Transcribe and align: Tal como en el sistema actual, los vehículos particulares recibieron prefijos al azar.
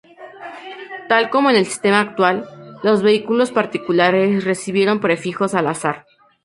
Tal 1.09 1.29
como 1.29 1.51
en 1.51 1.55
el 1.57 1.65
sistema 1.67 1.99
actual, 1.99 2.49
los 2.81 3.03
vehículos 3.03 3.51
particulares 3.51 4.43
recibieron 4.45 4.99
prefijos 4.99 5.53
al 5.53 5.67
azar. 5.67 6.07